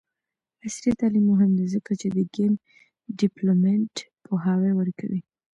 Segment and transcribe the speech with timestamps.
[0.65, 2.53] عصري تعلیم مهم دی ځکه چې د ګیم
[3.17, 3.93] ډیولپمنټ
[4.25, 5.21] پوهاوی ورکوي.